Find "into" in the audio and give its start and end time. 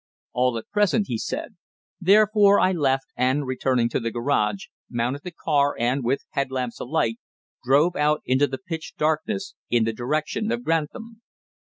8.25-8.47